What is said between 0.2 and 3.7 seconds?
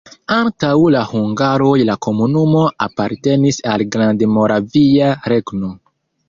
Antaŭ la hungaroj la komunumo apartenis